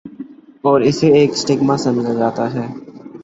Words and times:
اور 0.63 0.81
اسے 0.81 1.07
ایک 1.17 1.31
سٹیگما 1.37 1.75
سمجھا 1.77 2.13
جاتا 2.13 2.53
ہے۔ 2.53 2.65